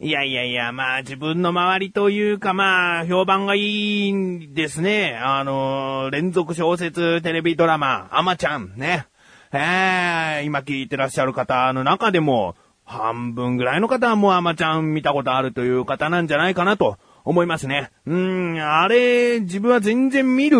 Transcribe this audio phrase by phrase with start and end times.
[0.00, 5.18] いやいやいや、まあ自分の周りというかまあ評判がいいんですね。
[5.20, 9.08] あの、連続小説テレビドラマ、アマちゃんね。
[9.50, 16.96] えー、今聞いてらっしゃる方の中でも、半分ぐらいの方はもうアマちゃん見たことあるという方なんじゃないかなと
[17.28, 17.90] 思いますね。
[18.06, 20.58] うん、あれ、自分は全然見る、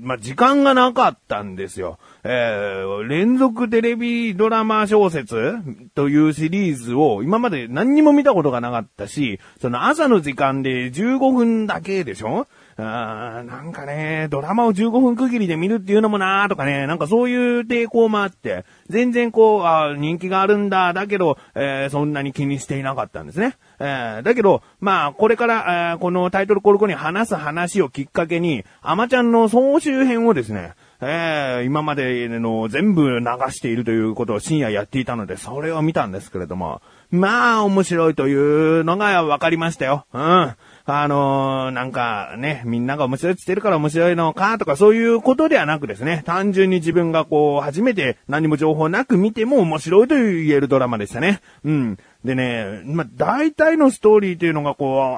[0.00, 2.00] まあ、時間がなかったんですよ。
[2.24, 5.54] えー、連続テレビドラマ小説
[5.94, 23.56] というシリーズを今まで何にも見たことがなかったし、その朝の時間で15分だけでしょあなんかね、ドラマを15分区切りで見るっていうのもなーとかね、なんかそういう抵抗もあって、全然こう、あ人気があるんだ、だけど、えー、そんなに気にしていなかったんですね。
[23.78, 40.06] えー、だけど、まあ、これから、えー、このタイトルコルコに話す話をきっかけに、アマちゃんの総集編をですね、えー、今までの全部流しているということを深夜やっていたので、それを見たんですけれども、まあ、面白いというのが分かりましたよ。
[40.12, 40.54] うん。
[40.86, 51.40] あのー、なんかね、みんなが面白いって言ってるから面白いのかとかそういうことではなくですね、単純に自分がこう、初めて何も情報なく見ても面白いと言えるドラマでしたね。
[51.64, 51.98] うん。
[52.22, 55.16] でね、まあ、大体のストーリーっていうのがこ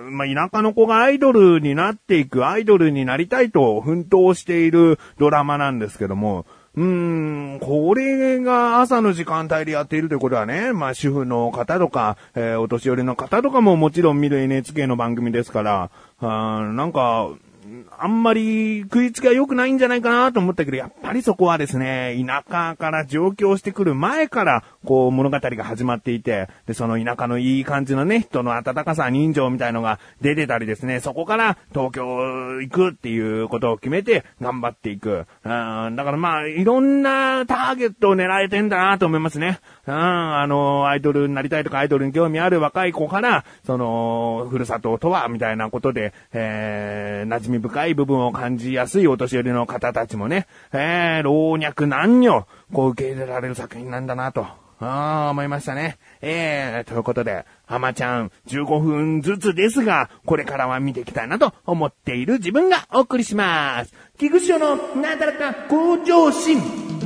[0.00, 17.28] う、まあ、田舎の子がアイドルになっていく、アイドルになりたいと奮闘しているドラマなんですけども、うーん、これが朝の時間帯でやっているということはね、まあ主婦の方とか、えー、お年寄りの方とかももちろん見る NHK の番組ですから、あなんか、
[18.02, 32.04] あんまり食いつきが良くないんじゃないかなと思ったけど、やっぱりそこはですね、田舎から上京してくる前から、こう物語が始まっていて、で、その田舎のいい感じのね、人の温かさ、人情みたいのが出てたりですね、そこから東京
[32.60, 35.26] 行くっていうことを決めて頑張っていく。
[35.44, 39.60] うん、だからまあ、いろんなターゲットを狙えてんだなと思いますね。
[39.86, 54.46] うん、あの、アイドルになりたいとかアイドルに興味ある若い子から、その、ふるさととは、みたいなことで、えー、馴染み深い部分を感じやすいお年寄りの方たちもね、えー、老若男女、こう受け入れられる作品なんだなと。
[54.84, 55.98] ああ、思いましたね。
[56.20, 63.94] えー、ということで、浜ちゃん、15分ずつですが、これからは見ていきたいなと思っている自分がお送りします。
[64.18, 67.01] 菊池のなだらか向上心。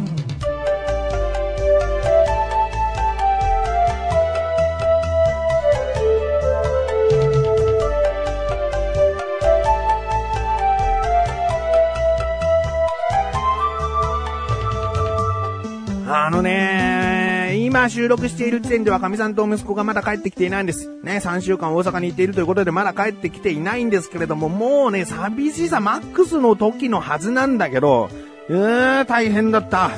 [16.27, 20.91] あのね、今収録している時点では神さんと息子がまだ帰ってきていないんです。
[21.05, 28.11] ね、3週間大阪に行っているということでまだ帰ってきていないんですけれども、もうね、寂しさマックスの時のはずなんだけど、
[28.49, 29.93] うー、大変だった。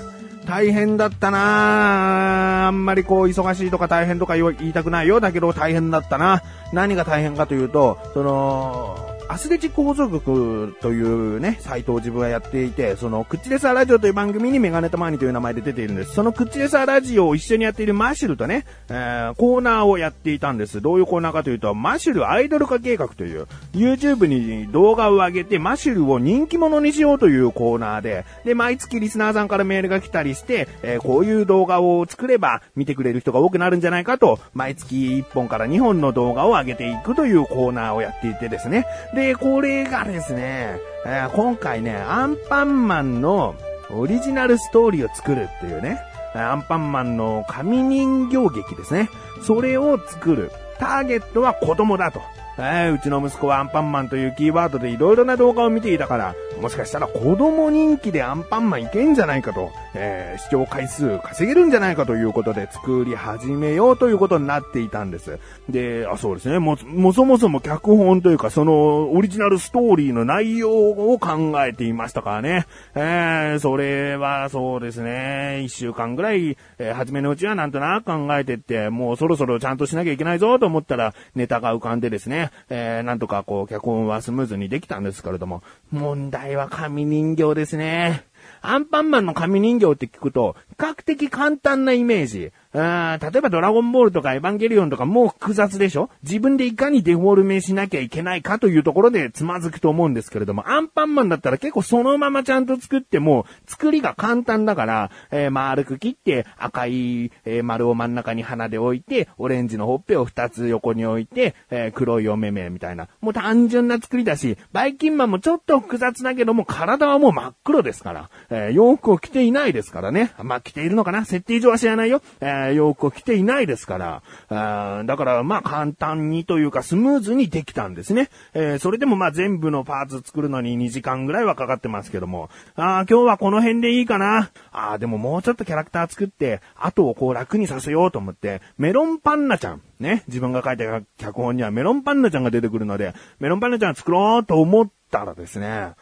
[0.44, 5.21] 大変だったなあんまりこう忙しいとか大変とか言いたくないよ。
[5.21, 6.43] だけど大変だったな。
[6.75, 16.15] 何が大変かというと、その、アスレチック放送局というね、サイトを自分はやっていて、その、クッチレサーラジオという番組にメガネタマーニという名前で出ているんです。
[16.15, 20.81] そのクッチレサーラジオを一緒にやっているマシュルとね、えー、コーナーをやっていたんです。
[20.81, 38.87] どういうコーナーかというと、マシュルアイドル化計画という、YouTube に動画を上げて、マシュルを人気者にしようというコーナーで、で、毎月リスナーさんからメールが来たりして、えー、こういう動画を作れば見てくれる人が多くなるんじゃないかと、毎月1本から2本の動画を上げていくというコーナーをやっていてですね。
[39.19, 43.56] で、これがですね、えー、今回ね、アンパンマンの
[43.91, 46.01] オリジナルストーリーを作るっていうね、
[46.34, 49.11] アンパンマンの紙人形劇ですね。
[49.43, 50.53] それを作る。
[50.78, 52.21] ターゲットは子供だと。
[52.59, 65.39] えー、うちの息子はアンパンマンというキーワードでいろいろな動画を見ていたから、もしかしたら子供人気でアンパンマンいけんじゃないかと、えー、視聴回数稼げるんじゃないかということで作り始めようということになっていたんです。
[65.69, 66.59] で、あ、そうですね。
[66.59, 72.66] も、もそもそも脚本というか、そのオリジナルストーリーの内容を考えていましたからね。
[72.95, 75.63] えー、それはそうですね。
[75.63, 82.51] 一週間ぐらい、えー、初めのうちはなんとなく考えてって、もうそろそろちゃんとしなきゃいけないぞと思ったら、ネタが浮かんでですね。
[82.69, 88.24] えー、なんとかこう、脚本はスムーズにできたんですけれども、問題は紙人形ですね。
[88.60, 92.53] アンパンマンの紙人形って聞くと、比較的簡単なイメージ。
[92.80, 96.10] あ例えばドラゴンボールとかエヴァンゲリオンとかもう複雑でしょ？
[96.22, 113.09] 自分でいかにデフォルメしなきゃいけないかというところでつまずくと思うんですけれども、アンパンマンだったら結構そのままちゃんと作っても、作りが簡単だから、えー、丸く切って赤い、えー、丸を真ん中に鼻で置いて、オレンジのほっぺを二つ横に置いて、えー、黒いお目目みたいな。
[113.21, 120.33] もう単純な作りだし、バイキンマンもちょっと複雑だけども、体はもう真っ黒ですから、え洋服を着ていないですからね。
[120.42, 121.25] まあ着ているのかな？
[121.25, 122.22] 設定上は知らないよ。
[122.41, 128.30] えー洋服を着ていないですから、あだからまあ簡単にというかスムーズにできたんですね。
[128.54, 134.50] えーそれでもまあ全部のパーツ作るのに2時間ぐらいはかかってますけども、あー今日はこの辺でいいかな。
[134.72, 140.84] あでももうちょっとキャラクター作って、後をこう楽にさせようと思って、メロンパンナちゃん、ね、自分が書いた
[141.16, 145.92] 脚本にはメロンパンナちゃんが出てくるので、メロンパンナちゃん作ろうと思ったらですね、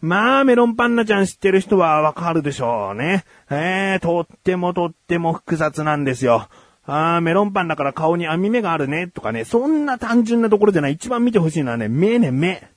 [0.00, 3.24] まあ、メロンパンナちゃん知ってる人はわかるでしょうね。
[3.50, 6.48] えー、とってもとっても複雑なんですよ。
[6.86, 10.92] ああメロンパンだから顔に網目があるね、とかね、そんな単純なところじゃない。
[10.92, 12.68] 一番見てほしいのはね、目ね、目。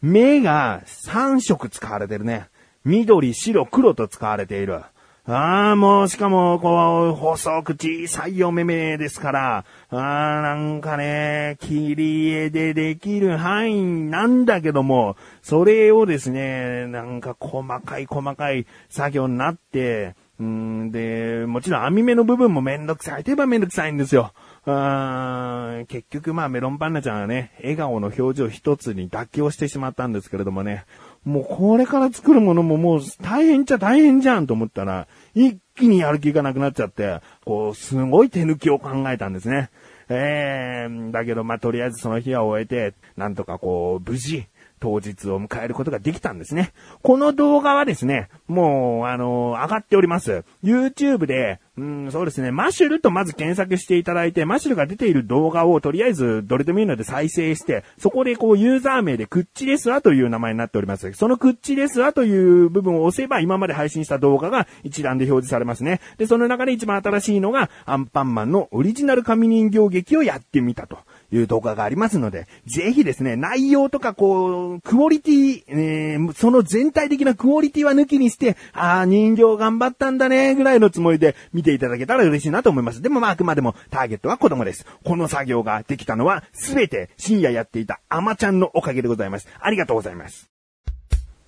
[0.00, 2.48] 目が3色使われてるね。
[2.84, 4.82] 緑、白、黒と使われている。
[5.24, 23.22] ああ、もう、しかも、こう、細く小さいお目目ですから、ああ、なんかね、切り絵でできる範囲なんだけども、それをですね、なんか細かい細かい作業になって、うんで、もちろん網目の部分もめんどくさい。
[23.22, 24.32] といえばめんどくさいんですよ。
[24.64, 30.84] あ結局まあメロンパンナちゃんはね、笑顔の表情一つに妥協してしまったんですけれどもね、
[31.24, 39.70] もうこれから作るものももう大変っちゃ大変じゃんと思ったら、一気にやる気がなくなっちゃって、こう、すごい手抜きを考えたんですね。
[40.08, 44.46] えー、だけどまあとりあえずその日は終えて、なんとかこう、無事、
[44.82, 46.72] 当日を迎えることができたんですね。
[47.02, 50.44] この動画はですね、もう、あの上がっております。
[50.64, 61.12] YouTube で、うん、そうですね、マッシュルとまず検索していただいて、マッシュルが出ている動画をとりあえずどれでもいいので再生して、そこでこうユーザー名でクッチレスアという名前になっております。
[61.12, 66.00] そのクッチレスアという部分を押せば今まで配信した動画が一覧で表示されますね。
[66.18, 70.98] で、その中で一番新しいのがアンパンマンのオリジナル紙人形劇をやってみたと。
[71.32, 83.02] いう動画がありますので、ぜひですね、内容とかこう、クオリティ、えーその全体的なクオリティは抜きにして、ああ、人形頑張ったんだね、ぐらいのつもりで見ていただけたら嬉しいなと思います。
[83.02, 84.86] でもまあ、あくまでもターゲットは子供です。
[85.04, 89.48] この作業ができたのは、すべて深夜やっていたアマちゃんのおかげでございます。
[89.60, 90.50] ありがとうございます。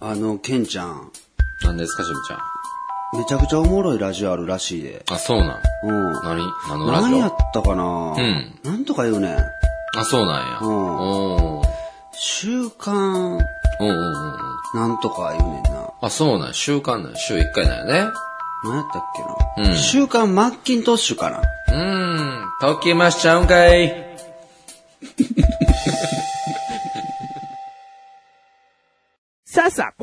[0.00, 1.10] あの、ケンちゃん、
[1.62, 2.38] 何ですか、しぶちゃん？
[3.16, 5.04] めちゃくちゃおもろいラジオあるらしいで。
[5.08, 5.60] あ、そうなん。
[5.84, 6.12] うん。
[6.25, 6.42] 何？
[6.69, 7.10] 何のラジオ？
[7.10, 8.14] 何やったかな？
[8.19, 8.58] うん。
[8.64, 9.38] なんとか言うねん。
[9.96, 10.58] あ、そうなんや。
[10.61, 11.67] うんおー。
[12.12, 13.38] 週刊、
[13.81, 14.81] うんうんうんうん。
[14.81, 15.91] なんとか言うねんな。
[16.00, 16.55] あ、そうなんや。
[16.55, 17.19] 週間なんや。
[17.19, 18.12] 週1回なんやね。
[18.64, 19.02] 何やったっ
[19.56, 19.69] けな。
[19.70, 21.38] うん週刊マッキントッシュかな。
[21.38, 22.44] うーん。
[22.61, 24.03] ときましちゃうんかい。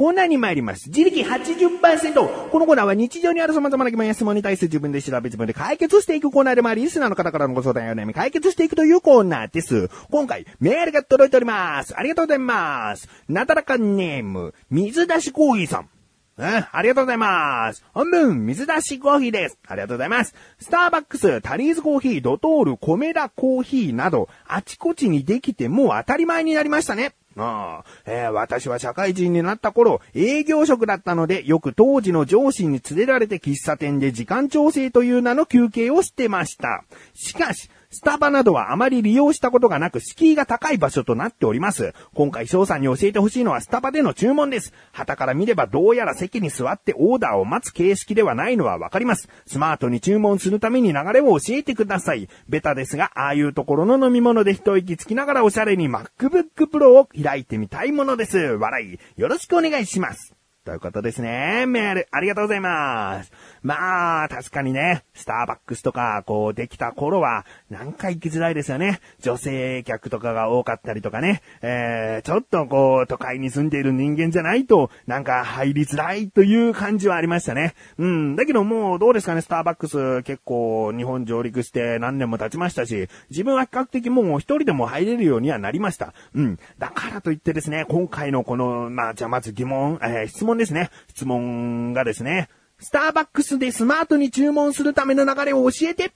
[0.01, 0.89] コーナーに参ります。
[0.89, 2.49] 自力80%。
[2.49, 9.91] このコーナーは日常にある様々な疑問や質問に対して自分で調べ自分で解決していくコーナーでもあり、リスナーの方からのご相談やお悩み解決していくというコーナーです。
[10.09, 11.95] 今回、メールが届いております。
[11.95, 13.07] ありがとうございます。
[13.29, 15.89] なだらかネーム、水出しコーヒーさん。
[16.37, 17.85] うん、ありがとうございます。
[17.93, 19.59] 本文、水出しコーヒーです。
[19.67, 20.33] ありがとうございます。
[20.59, 27.13] スターバックス、タリーズコーヒー、ドトール、コメダコーヒーなど、あちこちにできてもう当たり前になりましたね。
[27.37, 36.83] ああえー私は社会人になった頃、営業職だったので、よく当時の上司に連れられて喫茶店で時間調整という名の休憩をしてました。
[37.13, 41.93] しかし、スタバなどはあまり利用したことがなく、敷居が高い場所となっております。
[42.13, 44.73] 今回翔さんに教えてほしいのはスタバでの注文です。
[44.93, 49.27] 旗から見ればどうやら席に座ってオーダーを待つ形式ではないのはわかります。
[49.45, 52.29] スマートに注文するために流れを教えてください。
[52.47, 58.37] ベタですが、ああいうところの飲み物で一息つきながらおしゃれに MacBook Pro を開いてみたいものです。
[58.37, 58.99] 笑い。
[59.19, 60.40] よろしくお願いします。
[60.63, 61.65] ということですね。
[61.65, 63.31] メール、ありがとうございます。
[63.63, 68.99] まあ、確かにね、スターバックスとか、こう、できた頃は、なんか行きづらいですよね。
[69.21, 71.41] 女性客とかが多かったりとかね。
[71.63, 77.73] えー、ちょっとこう、都会に住んでいる人間じゃないと、なんか入りづらいという感じはありましたね。
[77.97, 78.35] うん。
[78.35, 86.13] だけどもう、どうですかね、スターバックス結構、日本上陸して何年も経ちましたし、自分は比較的もう一人でも入れるようにはなりました。
[86.35, 86.59] うん。
[86.77, 90.89] だからといってですね、今回のこの、まあ、じゃあまず疑問、えー質問ですね。
[91.09, 96.11] 質問がですね、スターバックスでスマートに注文するための流れを教えて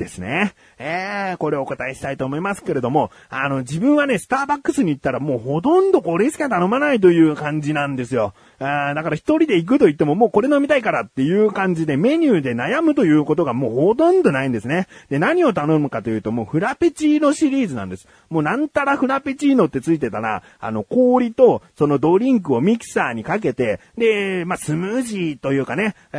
[0.00, 0.54] ですね。
[0.78, 8.32] えー、これをお答えしたいと思いますけれども、あの、自分はね、スターバックスに行ったらもうほとんどこれしか頼まないという感じなんですよ。
[8.58, 14.86] あーだから一人で行くと言ってももうこれ飲みたいからっていう感じでメニューで悩むということがもうほとんどないんですね。
[15.08, 18.08] で、何を頼むかというともうフラペチーノシリーズなんです。
[18.28, 26.18] もうなんたらフラペチーノってついてたら、あの、氷とそのドリンクをミキサーにかけて、で、まあ、スムージーというかね、え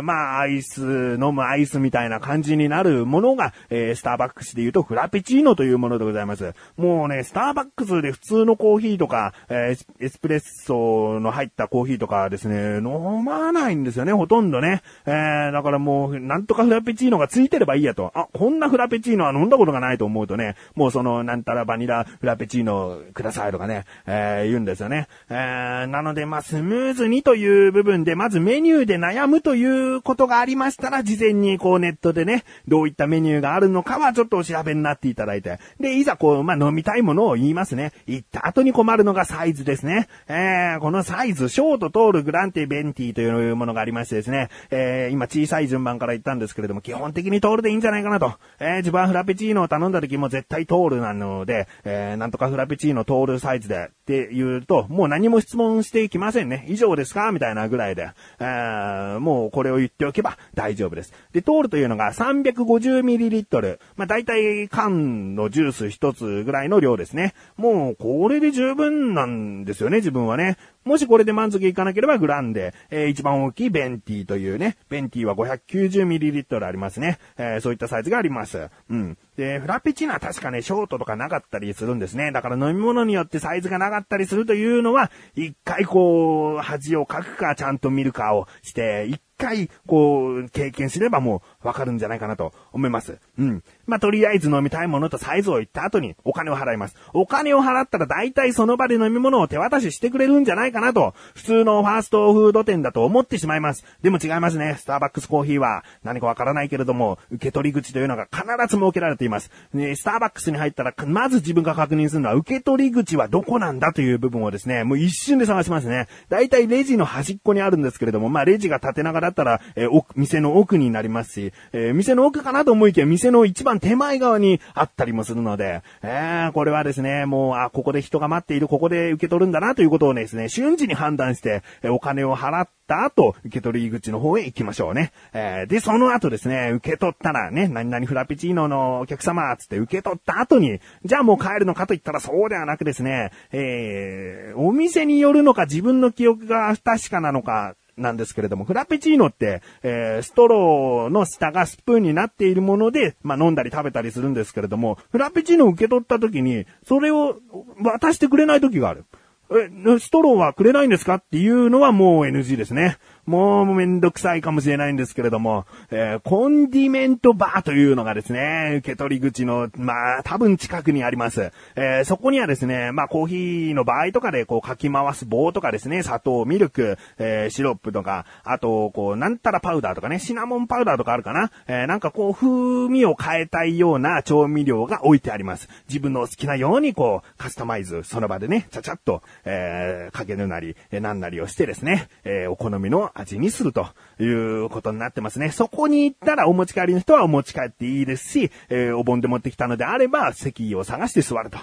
[0.00, 6.54] ー、まあ、アイス、飲むアイスみたいな感じになるものが、えースターバックスで言うとフラペチーノというものでございます。
[6.76, 14.82] もうね、スターバックスで普通のコーヒーとか、えーエスプレッソの入ったコーヒーとかですね、飲まないんですよね、ほとんどね。
[15.06, 18.10] えーだからもう、なんとかフラペチーノがついてればいいやと。
[18.14, 25.08] あ、こんなフラペチーノは飲んだことがないと思うとね、もうその、なんたらバニラフラペチーノくださいとかね、えー言うんですよね。
[25.28, 35.58] えーなので、まあ、スムーズにという部分で、まずメニューで悩むということがありましたら、事前にこうネットでね、どういったメニューがあるのかはちょっとお調べになっていただいて。
[35.80, 37.92] で、いざこう、まあ、飲みたいものを言いますね。
[38.06, 40.08] 言った後に困るのがサイズですね。
[40.28, 48.34] えー、このサイズ、ショート、トール、グランテ、ベンティというものがありましてですね、えー、今小さい順番から言ったんですけれども、基本的にトールでいいんじゃないかなと。
[48.58, 56.66] えー、自分はフラペチーノを頼んだ時も絶対トールなので、えー、なんとかフラペチーノトールサイズでって言うと、もう何も質問していきませんね。
[56.68, 57.30] 以上ですか？
[57.30, 61.12] みたいなぐらいで、えー、もうこれを言っておけば大丈夫です。
[61.32, 63.78] で、通るというのが 350ml。
[63.96, 67.34] まあ、大体缶のジュース一つぐらいの量ですね。
[67.56, 70.56] もうこれで十分なんですよね、自分はね。
[70.84, 77.18] もしこれで満足いかなければグランデ、えー一番大きいベンティというね、ベンティは 590ml ありますね。
[77.36, 78.68] えーそういったサイズがあります。
[78.90, 79.18] うん。
[79.36, 82.32] で、フラペチーノは確かね、ショートとかなかったりするんですね。
[82.32, 93.18] だから飲み物によってサイズがなかったりするというのは、一回こう、恥をかくか、ちゃんと見るかをして、一回、こう、経験すればもうわかるんじゃないかなと思います。
[93.38, 93.62] うん。
[93.86, 96.96] まあ、とりあえず飲みたいものとサイズを言った後にお金を払います。
[97.12, 103.84] お金を払ったら大体その場で飲み物を手渡ししてくれるんじゃないかなと、普通のファーストフード店だと思ってしまいます。
[104.02, 104.76] でも違いますね。
[104.78, 109.50] スターバックスコーヒーは何かわからないけれども、受け取り口というのが必ず設けられています。
[109.72, 116.06] ね、スターバックスに入ったら、まず自分が確認するのは受け取り口はどこなんだという部分をですね、もう一瞬で探しますね。
[116.28, 135.12] 大体レジの端っこにあるんですけれども、まあレジが縦長だったら、えー店の奥になりますし、えー店の奥かなと思いきや、店の一番手前側にあったりもするので、えーこれはですね、もう、あ、ここで人が待っている、ここで受け取るんだなということをですね、瞬時に判断して、えお金を払った後、受け取り口の方へ行きましょうね。
[135.32, 157.36] えーで、その後ですね、受け取ったらね、何々フラペチーノのお客様、つって受け取った後に、じゃあもう帰るのかと言ったらそうではなくですね、えーお店によるのか自分の記憶が不確かなのか、なんですけれども、フラペチーノって、えーストローの下がスプーンになっているもので、まあ、飲んだり食べたりするんですけれども、フラペチーノを受け取った時に、それを
[157.82, 159.04] 渡してくれない時がある。
[159.50, 159.68] え、
[159.98, 162.98] ストローはくれないんですかっていうのはもう NG ですね。
[163.26, 171.52] もうめんどくさいかもしれないんですけれども、えーコンディメントバーというのがですね、受け取り口の、まあ、多分近くにあります。
[171.76, 181.52] えーそこにはですね、まあ、コーヒーの場合とかでこうかき回す棒とかですね、砂糖、ミルク、えーシロップとか、あと、こう、なんたらパウダーとかね、シナモンパウダーとかあるかな。
[181.68, 185.68] えーなんかこう、風味を変えたいような調味料が置いてあります。
[185.88, 193.88] 自分の好きなようにこう、カスタマイズ、その場でね、ちゃちゃっと、えーかけるなり、えーなんなりをしてですね、えーお好みの味にすると
[194.20, 195.50] いうことになってますね。
[195.50, 201.58] そこに行ったらお持ち帰りの人はお持ち帰っていいですし、えーお盆で持ってきたのであれば、席を探して座ると。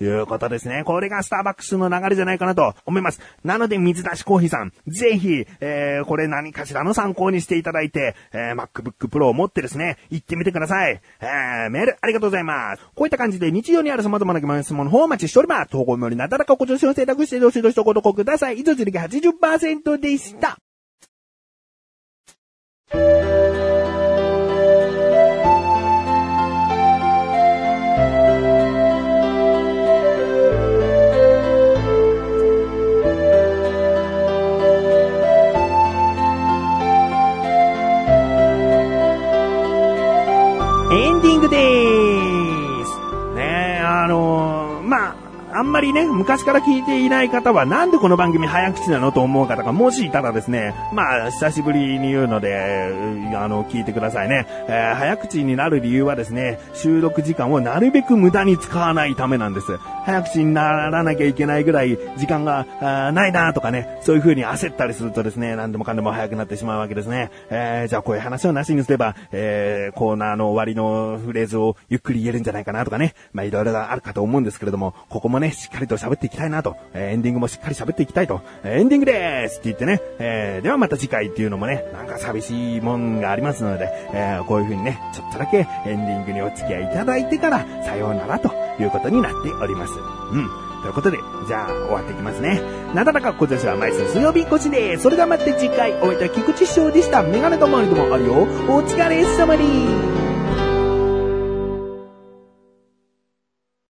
[0.00, 0.82] いうことですね。
[0.84, 3.20] これがスターバックスの流れじゃないかなと思います。
[3.44, 11.00] なので、水出しコーヒーさん、ぜひ、えー、これ何かしらの参考にしていただいて、えー、MacBook Pro を持ってですね、行ってみてください。
[11.20, 12.82] えー、メールありがとうございます。
[12.94, 15.70] こういった感じで日常にある様々な疑問や質問の方をお待ちしております。
[15.70, 18.58] 投稿よりなだらかご助手を選択してどしどしとご投稿ください。
[18.58, 20.61] 以上、自力80%でした。
[22.94, 22.98] エン
[41.22, 41.81] ディングです。
[45.72, 52.92] んまりね、昔から聞いていない方は、なんでこの番組早口なのと思う方がもしいたらですね、まあ、久しぶりに言うので、
[53.34, 54.46] あの、聞いてくださいね。
[54.68, 59.78] えー早口になる理由はですね、収録時間をなるべく無駄に使わないためなんです。
[60.04, 62.66] 早口にならなきゃいけないぐらい時間が
[63.12, 67.30] ないなとかね、そういう風に焦ったりするとですね、何でもかんでも早くなってしまうわけですね。
[67.48, 89.92] えーじゃあこういう話をなしにすれば、えーコーナーの終わりのフレーズをゆっくり言えるんじゃないかなとかね、まあいろいろあるかと思うんですけれども、ここもね、しっかりと喋っていきたいなと、えーエンディングもしっかり喋っていきたいと、えーエンディングでーすって言ってね、えーではまた次回っていうのもね、なんか寂しいもんがありますので、えーこういう風にね、ちょっとだけエンディングにお付き合いいただいてから、さようならということになっております。
[90.32, 90.48] うん。
[90.82, 92.60] ということで、じゃあ終わっていきますね。
[92.92, 97.22] なだらか今年は毎週水曜日越しで、それではまた次回、お会いいた菊池翔でした。
[97.22, 98.32] メガネとマリでもあるよ。
[98.32, 100.11] お疲れ様です。